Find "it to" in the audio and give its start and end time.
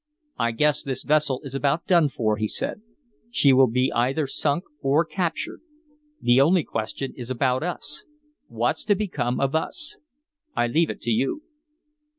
10.89-11.11